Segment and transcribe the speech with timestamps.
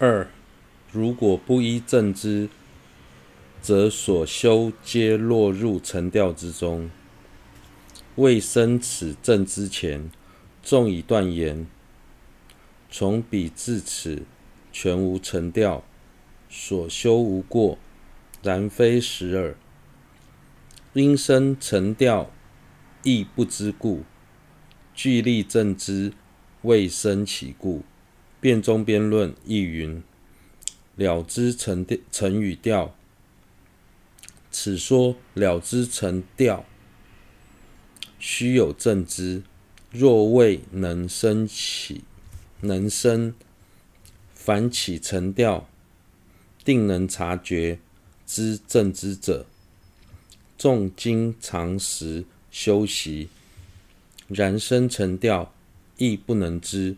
[0.00, 0.28] 二，
[0.92, 2.48] 如果不依正知，
[3.60, 6.88] 则所修皆落入尘调之中。
[8.14, 10.08] 未生此正知前，
[10.62, 11.66] 纵以断言，
[12.88, 14.22] 从彼至此
[14.70, 15.82] 全无尘调，
[16.48, 17.76] 所修无过，
[18.40, 19.56] 然非实耳。
[20.92, 22.30] 因生尘调，
[23.02, 24.04] 亦不知故，
[24.94, 26.12] 据立正知，
[26.62, 27.82] 未生其故。
[28.40, 30.02] 辩中辩论亦云：
[30.94, 32.94] 了知尘尘与调，
[34.50, 36.64] 此说了之成调，
[38.20, 39.42] 须有正知，
[39.90, 42.02] 若未能生起，
[42.60, 43.34] 能生
[44.34, 45.68] 凡起成调，
[46.64, 47.80] 定能察觉
[48.24, 49.46] 知正知者，
[50.56, 53.28] 重经常时修习，
[54.28, 55.52] 然生成调，
[55.96, 56.96] 亦不能知。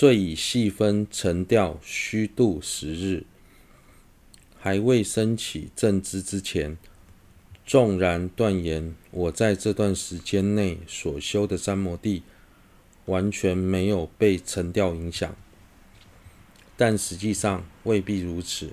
[0.00, 3.24] 最以细分尘调，虚度十日，
[4.58, 6.78] 还未升起正知之前，
[7.66, 12.22] 纵然断言我在这段时间内所修的三摩地，
[13.04, 15.36] 完全没有被沉调影响，
[16.78, 18.70] 但实际上未必如此，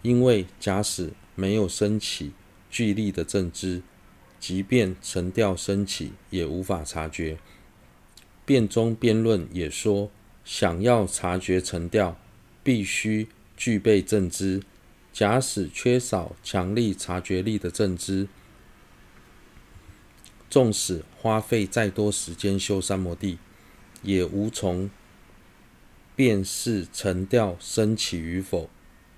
[0.00, 2.32] 因为假使没有升起
[2.70, 3.82] 具立的正知，
[4.40, 7.36] 即便沉调升起，也无法察觉。
[8.46, 10.10] 辩中辩论也说。
[10.44, 12.18] 想要察觉尘调，
[12.62, 14.62] 必须具备正知。
[15.12, 18.26] 假使缺少强力察觉力的正知，
[20.50, 23.38] 纵使花费再多时间修三摩地，
[24.02, 24.90] 也无从
[26.16, 28.68] 辨识尘调升起与否。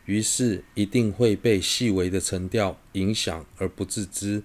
[0.04, 4.42] 于是，一定会被细微的尘调影响而不自知，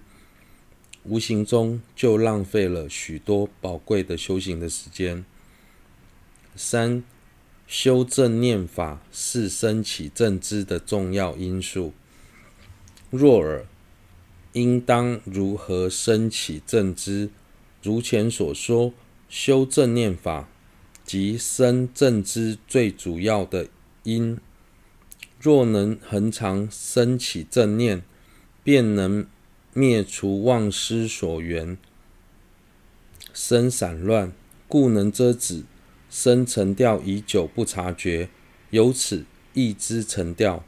[1.04, 5.24] 无形中就浪费了许多宝贵的修行的时间。
[6.54, 7.02] 三、
[7.66, 11.92] 修正念法是升起正知的重要因素。
[13.10, 13.66] 若尔，
[14.52, 17.30] 应当如何升起正知？
[17.82, 18.92] 如前所说，
[19.28, 20.48] 修正念法
[21.04, 23.68] 即生正知最主要的
[24.02, 24.38] 因。
[25.40, 28.02] 若能恒常升起正念，
[28.62, 29.26] 便能
[29.74, 31.76] 灭除妄思所缘，
[33.34, 34.32] 生散乱，
[34.68, 35.64] 故能遮止。
[36.12, 38.28] 生尘调已久不察觉，
[38.68, 39.24] 由此
[39.54, 40.62] 亦知尘调。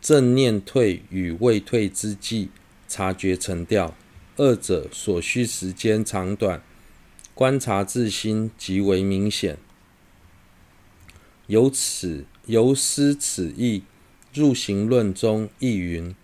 [0.00, 2.48] 正念退与未退之际，
[2.88, 3.94] 察觉尘调，
[4.36, 6.62] 二者所需时间长短，
[7.34, 9.58] 观察自心极为明显。
[11.48, 13.82] 由此由思此意，
[14.32, 16.16] 入行论中亦云：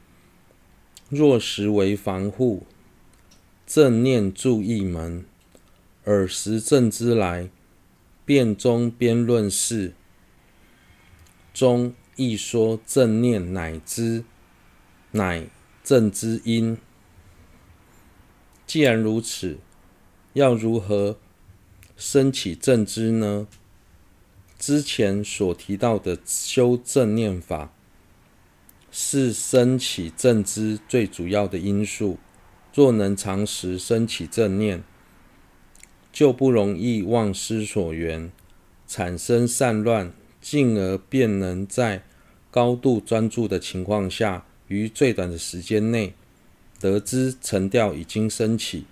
[1.10, 2.64] 若实为防护，
[3.66, 5.26] 正念助一门，
[6.04, 7.50] 尔时正知来。
[8.26, 9.94] 辩中边论释
[11.54, 14.24] 中亦说正念乃知，
[15.12, 15.46] 乃
[15.82, 16.76] 正知因。
[18.66, 19.58] 既然如此，
[20.32, 21.18] 要如何
[21.96, 23.46] 升起正知呢？
[24.58, 27.72] 之前所提到的修正念法，
[28.90, 32.18] 是升起正知最主要的因素。
[32.74, 34.82] 若能常时升起正念，
[36.16, 38.32] 就不容易忘失所缘，
[38.86, 42.04] 产生散乱，进而便能在
[42.50, 46.14] 高度专注的情况下，于最短的时间内
[46.80, 48.86] 得知沉调已经升起，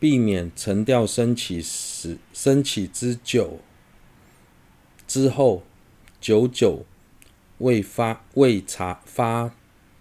[0.00, 3.60] 避免沉调升起时升起之久
[5.06, 5.62] 之后，
[6.18, 6.86] 久久
[7.58, 9.54] 未发未察发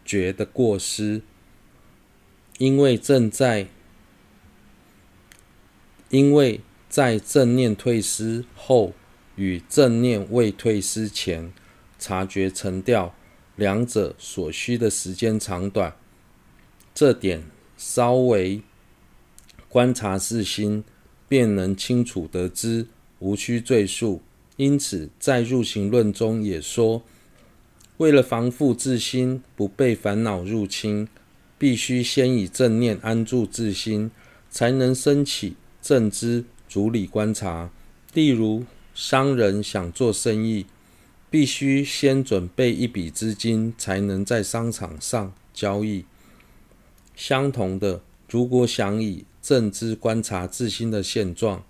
[0.06, 1.22] 觉的过失，
[2.60, 3.68] 因为正在。
[6.10, 8.94] 因为在正念退失后
[9.36, 11.52] 与正念未退失前
[12.00, 13.14] 察觉尘调，
[13.56, 15.96] 两者所需的时间长短，
[16.96, 17.44] 这点
[17.76, 18.62] 稍微
[19.68, 20.84] 观察自心，
[21.28, 22.88] 便能清楚得知，
[23.20, 24.22] 无需赘述。
[24.56, 27.04] 因此，在入行论中也说，
[27.98, 31.08] 为了防护自心不被烦恼入侵，
[31.60, 34.10] 必须先以正念安住自心，
[34.50, 35.56] 才能升起。
[35.88, 37.72] 正知主理观察，
[38.14, 40.66] 例如商人想做生意，
[41.30, 46.04] 必须先准备一笔资金，才能在商场上交易。
[47.16, 51.64] 相同的，如果想以正知观察自心的现状，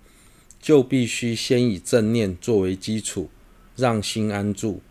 [0.60, 3.30] 就必须先以正念作为基础，
[3.76, 4.82] 让心安住。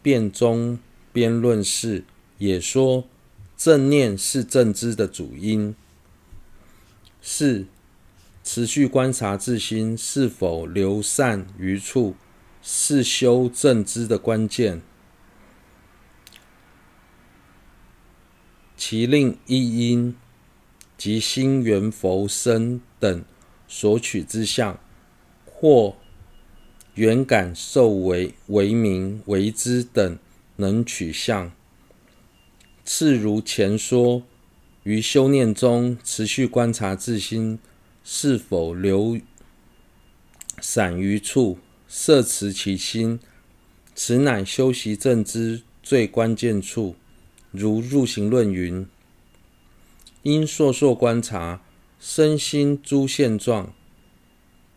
[0.00, 0.78] 辩中
[1.12, 2.04] 边论释
[2.38, 3.04] 也说，
[3.54, 5.74] 正念是正知的主因。
[7.20, 7.66] 四。
[8.50, 12.16] 持续观察自心是否流散于处，
[12.62, 14.80] 是修正知的关键。
[18.74, 20.16] 其令一因
[20.96, 23.22] 及心缘弗生等
[23.68, 24.80] 所取之相，
[25.44, 25.94] 或
[26.94, 30.18] 缘感受为为名为知等
[30.56, 31.52] 能取相。
[32.82, 34.22] 次如前说，
[34.84, 37.58] 于修念中持续观察自心
[38.10, 39.20] 是否留
[40.62, 43.20] 散于处，摄持其心，
[43.94, 46.96] 此乃修习正知最关键处。
[47.50, 48.86] 如入行论云
[50.24, 51.60] ：“应数数观察
[52.00, 53.74] 身心诸现状，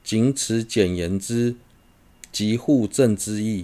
[0.04, 1.56] 仅此简言之，
[2.34, 3.64] 即护正之意。”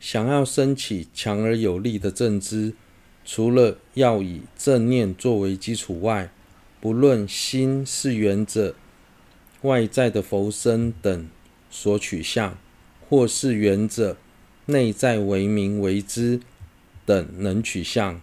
[0.00, 2.72] 想要升起强而有力的正知，
[3.26, 6.32] 除了要以正念作为基础外，
[6.80, 8.74] 不论心是缘者
[9.62, 11.28] 外在的浮生等
[11.70, 12.56] 所取相，
[13.08, 14.16] 或是缘者
[14.66, 16.40] 内在为名为知
[17.04, 18.20] 等能取相，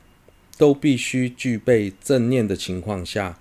[0.58, 3.40] 都必须具备正念的情况下，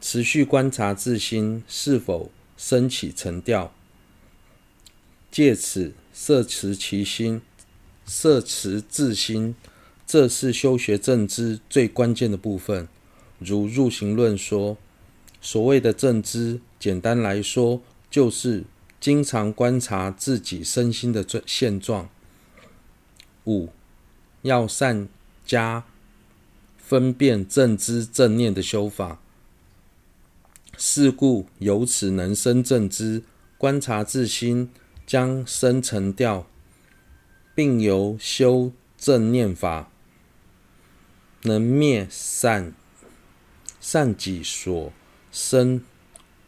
[0.00, 3.72] 持续观察自心是否升起沉掉，
[5.30, 5.94] 借此。
[6.12, 7.40] 摄持其心，
[8.04, 9.54] 摄持自心，
[10.04, 12.88] 这是修学正知最关键的部分。
[13.40, 14.76] 如入行论说，
[15.40, 18.64] 所谓的正知，简单来说，就是
[19.00, 22.08] 经常观察自己身心的现状。
[23.46, 23.70] 五，
[24.42, 25.08] 要善
[25.44, 25.84] 加
[26.78, 29.20] 分辨正知正念的修法。
[30.78, 33.24] 是故由此能生正知，
[33.58, 34.70] 观察自心。
[35.06, 36.46] 将生成掉，
[37.52, 39.90] 并由修正念法，
[41.42, 42.72] 能灭散
[43.80, 44.92] 善己所
[45.32, 45.82] 生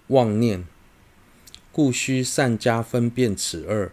[0.09, 0.67] 妄念，
[1.73, 3.91] 故须善加分辨此二。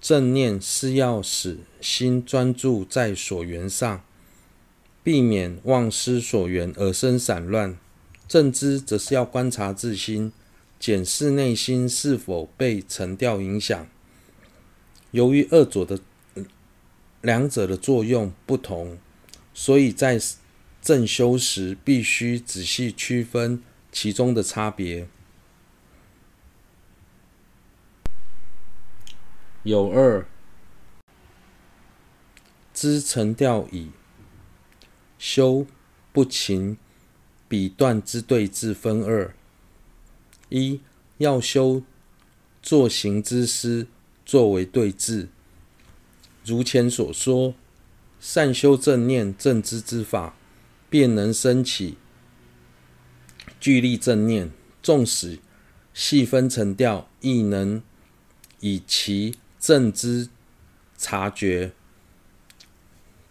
[0.00, 4.02] 正念是要使心专注在所缘上，
[5.02, 7.74] 避免忘失所缘而生散乱；
[8.26, 10.32] 正知则是要观察自心。
[10.78, 13.88] 检视内心是否被沉掉影响。
[15.10, 15.98] 由于二者的
[17.22, 18.98] 两者的作用不同，
[19.54, 20.20] 所以在
[20.86, 23.60] 正修时必须仔细区分
[23.90, 25.08] 其中的差别。
[29.64, 30.24] 有二，
[32.72, 33.90] 知成掉已，
[35.18, 35.66] 修
[36.12, 36.78] 不勤
[37.48, 39.34] 彼断之对治分二。
[40.50, 40.80] 一
[41.18, 41.82] 要修
[42.62, 43.88] 作行之思
[44.24, 45.28] 作为对治，
[46.44, 47.54] 如前所说，
[48.20, 50.36] 善修正念正知之法，
[50.88, 51.96] 便能生起
[53.60, 54.48] 具力正念；
[54.82, 55.38] 纵使
[55.92, 57.82] 细分成调，亦能
[58.60, 60.28] 以其正知
[60.96, 61.72] 察觉，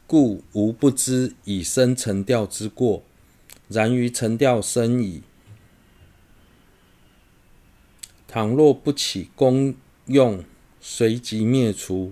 [0.06, 3.04] 故无不知以生成调之过。
[3.68, 5.24] 然于成调生矣。
[8.28, 9.74] 倘若不起功
[10.06, 10.44] 用，
[10.80, 12.12] 随即灭除；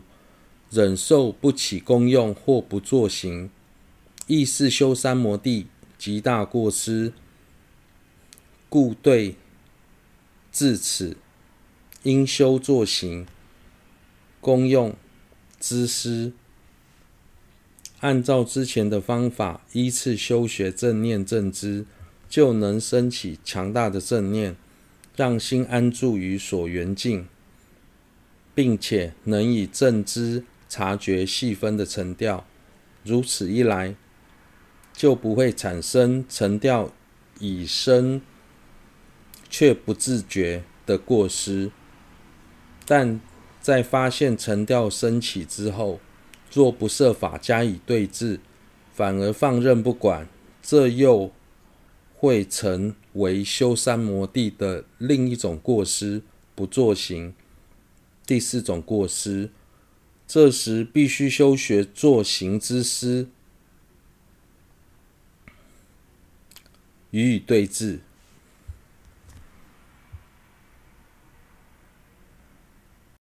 [0.71, 3.51] 忍受不起功用或不作行，
[4.27, 5.67] 亦是修三摩地
[5.97, 7.13] 极大过失。
[8.69, 9.35] 故对
[10.51, 11.17] 至此，
[12.03, 13.25] 应修作行、
[14.39, 14.95] 功用、
[15.59, 16.33] 知思，
[17.99, 21.85] 按照之前的方法依次修学正念正知，
[22.29, 24.55] 就能生起强大的正念。
[25.15, 27.27] 让心安住于所缘境，
[28.55, 32.47] 并且能以正知察觉细分的沉掉，
[33.03, 33.95] 如此一来，
[34.93, 36.91] 就不会产生沉掉
[37.39, 38.21] 已生
[39.49, 41.71] 却不自觉的过失。
[42.85, 43.19] 但
[43.59, 45.99] 在发现沉掉升起之后，
[46.53, 48.39] 若不设法加以对治，
[48.93, 50.27] 反而放任不管，
[50.61, 51.31] 这又
[52.13, 56.21] 会成为修三摩地的另一种过失，
[56.53, 57.33] 不作行。
[58.25, 59.49] 第四种过失，
[60.27, 63.27] 这时必须修学作行之师，
[67.13, 67.99] 予以对质。